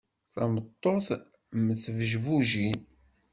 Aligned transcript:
Tameṭṭut 0.33 1.07
mm 1.63 1.67
tbejbujin. 1.83 2.79